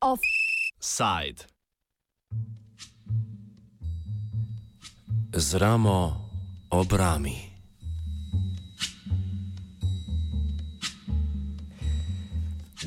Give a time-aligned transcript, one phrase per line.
[0.00, 1.44] Offside.
[5.36, 6.30] Z ramo
[6.70, 7.47] obrami.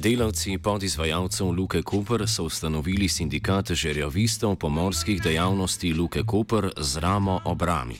[0.01, 7.95] Delavci podizvajalcev Luke Koper so ustanovili sindikat žerjavistov pomorskih dejavnosti Luke Koper z ramo obrami.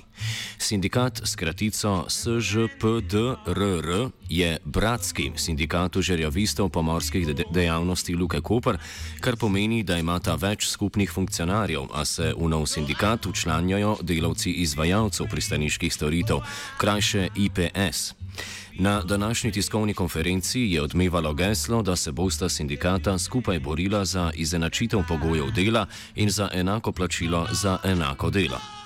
[0.57, 8.78] Sindikat s kratico SŽPDRR je bratski sindikatu žerjavistov pomorskih de dejavnosti Luke Koper,
[9.20, 15.29] kar pomeni, da imata več skupnih funkcionarjev, a se v nov sindikat učlanjajo delavci izvajalcev
[15.29, 16.42] pristaniških storitev,
[16.78, 18.21] krajše IPS.
[18.80, 25.00] Na današnji tiskovni konferenci je odmevalo geslo, da se bosta sindikata skupaj borila za izenačitev
[25.07, 25.86] pogojev dela
[26.16, 28.81] in za enako plačilo za enako delo.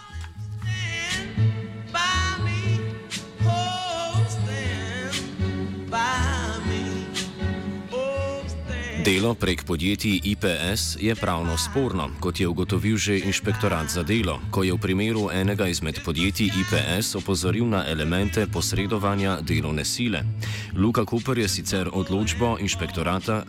[9.06, 14.64] Delo prek podjetij IPS je pravno sporno, kot je ugotovil že inšpektorat za delo, ko
[14.66, 20.26] je v primeru enega izmed podjetij IPS opozoril na elemente posredovanja delovne sile.
[20.74, 23.46] Luka Cooper je sicer odločbo inšpektorata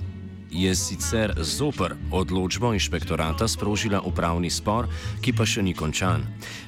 [0.50, 4.88] je sicer zoper odločbo inšpektorata sprožila upravni spor,
[5.20, 6.24] ki pa še ni končan.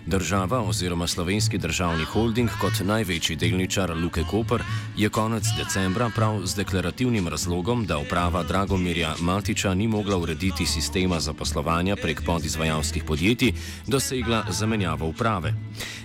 [0.07, 4.63] Država oziroma slovenski državni holding kot največji delničar Luke Koper
[4.97, 11.21] je konec decembra prav z deklarativnim razlogom, da uprava Dragomirja Matiča ni mogla urediti sistema
[11.21, 13.53] zaposlovanja prek podizvajalskih podjetij,
[13.87, 15.55] dosegla zamenjavo uprave.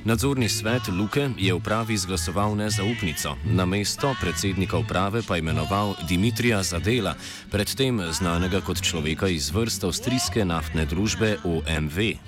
[0.03, 7.15] Nadzorni svet Luke je upravi izglasoval nezaupnico, na mesto predsednika uprave pa imenoval Dimitrija Zadela,
[7.63, 12.19] predtem znanega kot človeka iz vrst avstrijske naftne družbe OMV.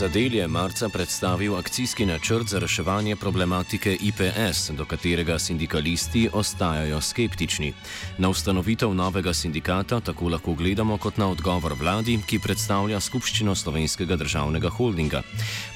[0.00, 7.72] Zadel je marca predstavil akcijski načrt za reševanje problematike IPS, do katerega sindikalisti ostajajo skeptični.
[8.18, 14.16] Na ustanovitev novega sindikata tako lahko gledamo kot na odgovor vladi, ki predstavlja skupščino slovenskega
[14.16, 15.20] državnega holdinga.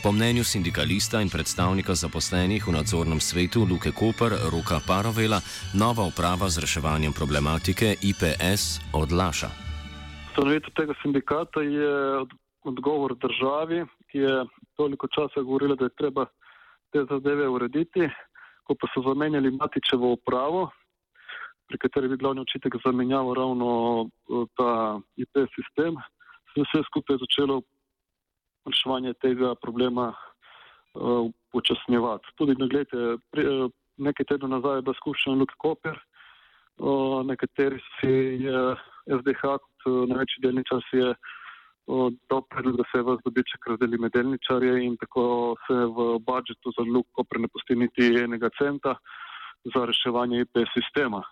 [0.02, 5.40] Po mnenju sindikalista in predstavnika zaposlenih v nadzornem svetu Luke Koper Roka Parovela,
[5.74, 9.50] nova uprava z reševanjem problematike IPS odlaša.
[10.30, 12.24] Ustanovitev tega sindikata je
[12.64, 14.44] odgovor državi, ki je
[14.78, 16.26] toliko časa govorila, da je treba
[16.92, 18.06] te zadeve urediti.
[18.64, 20.70] Ko pa so zamenjali Matičevo upravo,
[21.66, 23.68] pri kateri bi glavni očitek zamenjal ravno
[24.06, 25.98] eh, ta IP sistem,
[26.52, 27.62] se je vse skupaj začelo
[28.64, 30.06] reševanje tega problema
[30.94, 32.32] uh, upočasnjevati.
[32.38, 35.98] Tudi, no, gledajte, pri, uh, nekaj tednov nazaj je bila skupščina Luke Koper,
[36.78, 38.14] uh, nekateri si
[38.46, 38.62] je
[39.18, 41.10] SDH kot uh, največji delničar si je
[42.30, 46.84] dal predlog, da se vas dobiček razdeli med delničarje in tako se v budžetu za
[46.94, 48.96] Luko prenepusti niti enega centa
[49.74, 51.22] za reševanje IP sistema.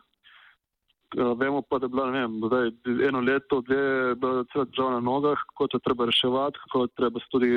[1.17, 2.71] Vemo pa, da je bila vem, zdaj,
[3.09, 4.15] eno leto, dve,
[4.53, 7.51] cela država na nogah, kako to treba reševati, kako treba se tudi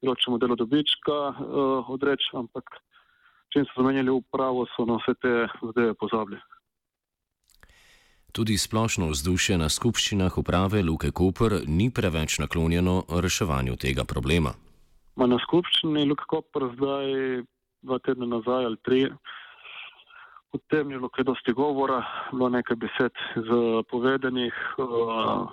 [0.00, 2.80] določeno delo dobička uh, odreči, ampak
[3.52, 6.40] čim so zamenjali upravo, so na vse te zadeve pozabili.
[8.32, 12.94] Tudi splošno vzdušje na skupščinah uprave Luke Koper ni preveč naklonjeno
[13.24, 14.54] reševanju tega problema.
[15.20, 17.10] Ma na skupščini Luke Koper zdaj
[17.84, 19.00] dva tedna nazaj ali tri.
[20.56, 21.98] O tem je bilo kaj dosti govora,
[22.30, 23.20] bilo nekaj besed
[23.90, 25.52] povedanih, uh,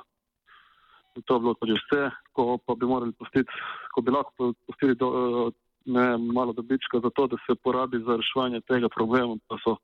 [1.19, 3.59] to je bilo tudi vse, ko pa bi morali postiti,
[3.91, 5.51] ko bi lahko postili do, uh,
[5.85, 9.75] ne, malo dobička za to, da se porabi za reševanje tega problema, pa so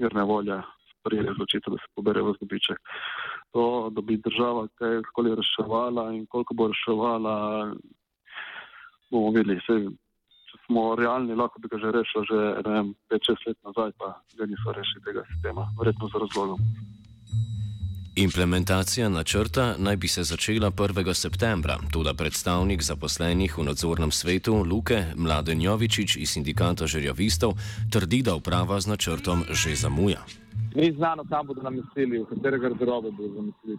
[0.00, 0.62] mirne volje
[1.04, 2.80] sprejeli odločitev, da se pobere v zdobiček.
[3.52, 7.36] To, da bi država kajkoli reševala in koliko bo reševala,
[9.12, 9.60] bomo videli.
[9.68, 9.92] Sej,
[10.48, 12.40] če smo realni, lahko bi ga že rešili že
[13.12, 16.58] 5-6 let nazaj, pa ga niso rešili tega sistema, verjetno za razlogom.
[18.16, 21.14] Implementacija načrta naj bi se začela 1.
[21.14, 27.58] septembra, tudi predstavnik zaposlenih v nadzornem svetu Luke Mladen Jovičič iz sindikata žerjavistov
[27.90, 30.22] trdi, da uprava z načrtom že zamuja.
[30.74, 33.78] Ni znano, kam bodo namestili, v katere garderobe bodo namestili,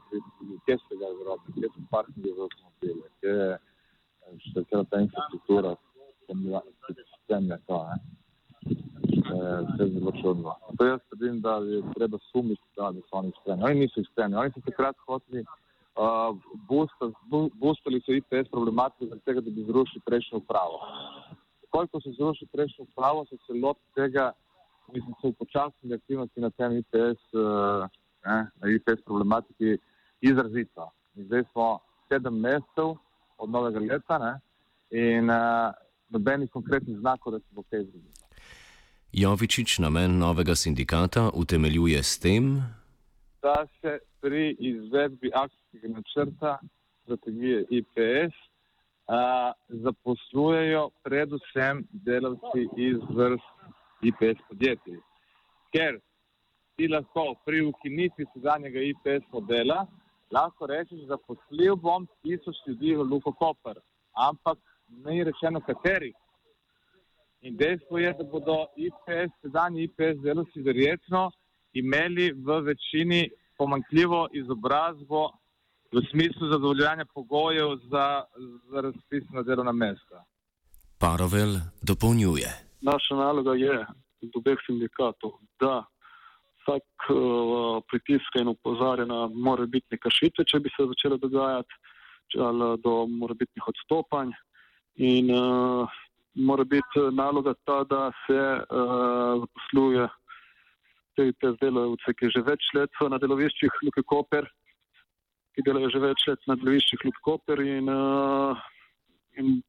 [0.66, 3.58] kje so garderobe, kje so parkingi za avtomobile, kje je
[4.52, 5.76] še cela ta infrastruktura,
[7.26, 7.80] sistem je to.
[8.66, 10.56] Vse je zelo čudno.
[10.78, 13.64] To jaz trdim, da je treba sumiti, da, da so oni iskreni.
[13.64, 14.36] Oni niso iskreni.
[14.36, 16.36] Oni so takrat hoteli uh,
[17.60, 20.80] boostali so IPS problematiko zaradi tega, da bi zrušili prejšnjo upravo.
[21.70, 24.32] Koliko so zrušili prejšnjo upravo, so se lotili tega,
[24.94, 27.88] mislim, so počasni aktivnosti na tem uh, eh,
[28.26, 29.78] ne, na IPS problematiki
[30.22, 30.92] izrazito.
[31.16, 31.80] In zdaj smo
[32.10, 32.96] sedem mesecev
[33.38, 34.34] od novega leta ne?
[34.92, 35.74] in uh,
[36.10, 38.14] nobenih konkretnih znakov, da se bo kaj zgodilo.
[39.14, 42.64] Jovičič namen novega sindikata utemeljuje s tem,
[43.42, 46.58] da se pri izvedbi akcijskega načrta
[47.04, 48.36] strategije IPS
[49.08, 53.55] a, zaposlujejo predvsem delavci iz vrst
[54.10, 55.00] IPS podjetij.
[55.74, 56.00] Ker
[56.76, 59.86] ti lahko pri ukinitvi sedanjega IPS modela
[60.32, 63.80] lahko rečeš, da poslil bom tisoč ljudi v Luko Koper,
[64.30, 64.58] ampak
[65.06, 66.16] ne je rečeno katerih.
[67.42, 71.30] In dejstvo je, da bodo IPS, sedanji IPS delavci verjetno
[71.74, 75.30] imeli v večini pomankljivo izobrazbo
[75.94, 78.24] v smislu zadovoljanja pogojev za,
[78.72, 80.24] za razpisna delovna mesta.
[80.98, 82.65] Parovel dopolnjuje.
[82.86, 83.76] Naša naloga je,
[84.26, 85.82] od obeh sindikatov, da
[86.62, 91.82] vsak uh, pritiska in upozarja na morebitne kršitve, če bi se začele dogajati,
[92.42, 94.34] ali do morebitnih odstopanj.
[94.96, 95.98] In uh,
[96.36, 100.08] mora biti naloga ta, da se uh, zaposluje
[101.16, 104.48] te, te delavce, ki že več let so na deloviščih Luke Koper,
[105.56, 108.58] ki delajo že več let na deloviščih Luke Koper in, uh,
[109.40, 109.62] in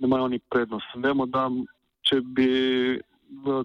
[0.00, 0.86] ne imajo oni prednost.
[0.96, 1.46] Vemo, da
[2.08, 2.48] če bi,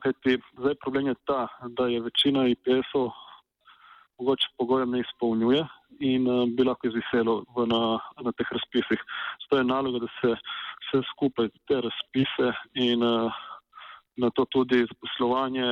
[0.03, 1.47] kajti zdaj problem je ta,
[1.77, 3.11] da je večina IPS-ov
[4.19, 5.65] mogoče pogojem ne izpolnjuje
[5.99, 7.81] in uh, bi lahko izviselo v, na,
[8.23, 9.01] na teh razpisih.
[9.43, 10.35] Zato je naloga, da se
[10.85, 13.31] vse skupaj te razpise in uh,
[14.17, 15.65] na to tudi zaposlovanje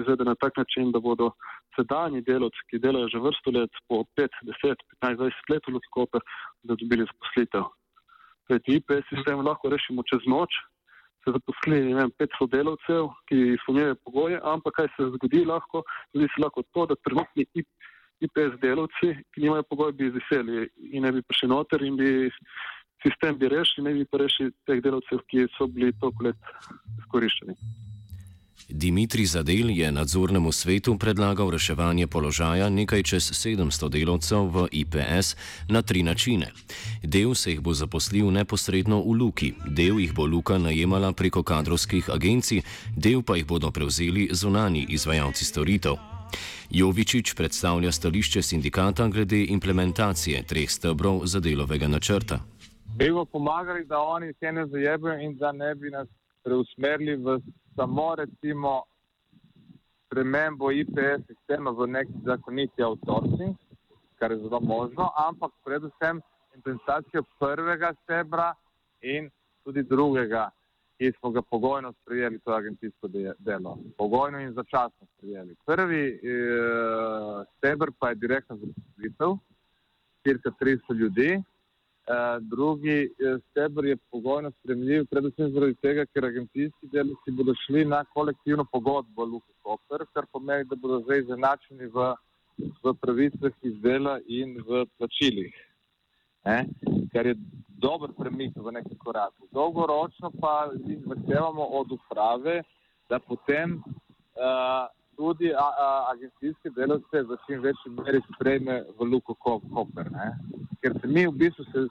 [0.00, 1.30] izvede na tak način, da bodo
[1.76, 4.28] sedanji delovci, ki delajo že vrsto let, po 5,
[4.64, 6.22] 10, 15, 20 let v Ljudskoper,
[6.62, 7.66] da dobili zaposlitev.
[8.48, 10.54] Kajti IPS sistem lahko rešimo čez noč,
[11.24, 15.82] se zaposli vem, 500 delovcev, ki izpolnjujejo pogoje, ampak kaj se zgodi lahko,
[16.14, 17.46] zgodi se lahko to, da trenutni
[18.24, 22.30] IPS delovci, ki nimajo pogoje, bi izviseli in ne bi prišli noter in bi
[23.02, 26.50] sistem bi rešili, ne bi pa rešili teh delovcev, ki so bili toliko let
[26.98, 27.54] izkoriščeni.
[28.68, 35.36] Dimitri Zadel je nadzornemu svetu predlagal reševanje položaja nekaj čez 700 delavcev v IPS
[35.68, 36.52] na tri načine.
[37.02, 42.10] Del se jih bo zaposlil neposredno v Luki, del jih bo Luka najemala preko kadrovskih
[42.10, 42.60] agencij,
[42.96, 45.96] del pa jih bodo prevzeli zunani izvajalci storitev.
[46.70, 52.44] Jovičič predstavlja stališče sindikata glede implementacije treh stebrov za delovega načrta.
[52.96, 56.08] Bi bo pomagali, da oni se ne zajebajo in da ne bi nas
[56.42, 57.40] preusmerili v
[57.76, 58.82] samo recimo
[60.08, 63.56] premembo IPS sistema v nek zakoniti outsourcing,
[64.18, 66.20] kar je zelo možno, ampak predvsem
[66.56, 68.54] implementacijo prvega stebra
[69.02, 69.30] in
[69.64, 70.48] tudi drugega,
[70.98, 73.08] ki smo ga pogojno sprejeli, to je agencijsko
[73.38, 73.78] delo.
[73.96, 75.54] Pogojno in začasno sprejeli.
[75.66, 79.36] Prvi eh, stebr pa je direktno zaposlitev,
[80.22, 81.42] cirka 300 ljudi,
[82.40, 88.04] drugi eh, stebr je pogojno spremljiv, predvsem zaradi tega, ker agencijski delavci bodo šli na
[88.14, 92.12] kolektivno pogodbo Luka Koper, kar pomeni, da bodo zdaj zanačeni v,
[92.84, 95.54] v pravicah iz dela in v plačilih.
[96.44, 96.64] Eh?
[97.12, 97.34] Kar je
[97.68, 99.46] dober premik v nekem koraku.
[99.52, 100.70] Dolgoročno pa
[101.06, 102.62] zahtevamo od uprave,
[103.08, 109.34] da potem uh, tudi a, a, agencijske delavce v čim večji meri sprejme v Luko
[109.34, 110.10] Koper.
[110.12, 110.32] Ne?
[110.82, 111.86] ker se mi v bistvu se,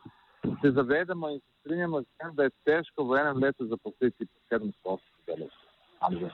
[0.62, 4.98] se zavedamo in se strinjamo s tem, da je težko v enem letu zaposliti 700
[5.28, 6.30] delavcev.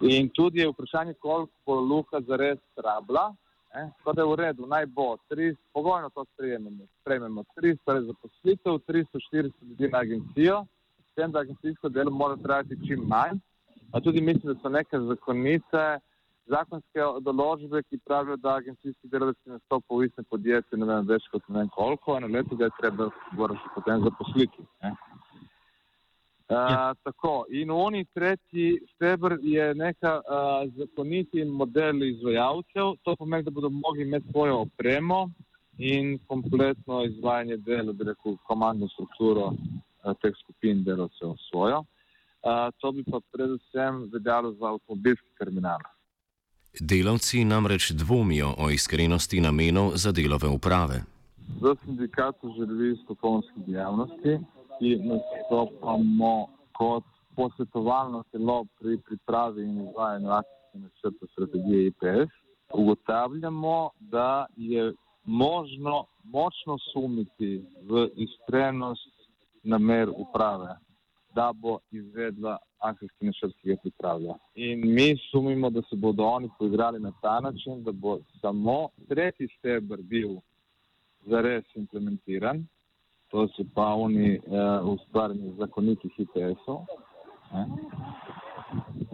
[0.00, 3.34] In tudi je vprašanje, koliko luka zares rabla.
[3.74, 6.86] Tako da je v redu, naj bo, tri, pogojno to sprejememo.
[7.00, 10.66] Sprejmemo 300 zaposlitev, 300-400 ljudi na agencijo,
[11.10, 13.40] s tem, da agencijsko delo mora trajati čim manj.
[13.92, 15.82] A tudi mislim, da so neke zakonice,
[16.50, 21.46] zakonske določbe, ki pravijo, da agencijski delavci nastopajo v istem podjetju, ne vem več kot
[21.48, 23.08] ne vem koliko, eno leto ga je treba
[23.74, 24.66] potem zaposliti.
[26.44, 33.50] Uh, tako, in oni tretji stebr je neka uh, zakoniti model izvajalcev, to pomeni, da
[33.50, 35.30] bodo mogli imeti svojo opremo
[35.78, 41.80] in kompletno izvajanje dela, bi rekel, komandno strukturo uh, teh skupin delavcev svojo.
[42.44, 45.80] Uh, to bi pa predvsem veljalo za avtomobilski terminal.
[46.80, 51.02] Delavci namreč dvomijo o iskrenosti namenov za delove uprave.
[51.60, 54.38] V sindikatu želijo strokovnosti dejavnosti,
[54.78, 57.04] ki nastopamo kot
[57.36, 62.32] posvetovalno telo pri pripravi in izvajanju akcijske načrte strategije IPS.
[62.74, 64.92] Ugotavljamo, da je
[65.24, 69.14] možno močno sumiti v iskrenost
[69.62, 70.76] namer uprave,
[71.34, 74.34] da bo izvedla akcijski načrt, ki ga pripravlja.
[74.54, 79.48] In mi sumimo, da se bodo oni poigrali na ta način, da bo samo tretji
[79.58, 80.36] stebr bil
[81.26, 82.66] zares implementiran,
[83.28, 86.80] to so pa oni uh, ustvarjeni zakonitih IPS-ov,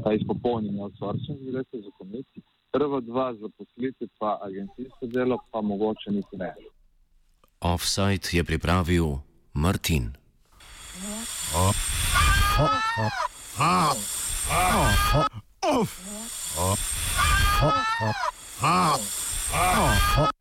[0.05, 2.43] pa izpopolnjeni outsourcing, gledajte, zakoniti.
[2.73, 6.55] Prva dva zaposliti pa agencijsko delo, pa mogoče niti ne.
[7.61, 9.05] Offside je pripravil
[9.55, 10.20] Martin.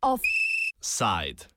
[0.02, 1.50] Offside.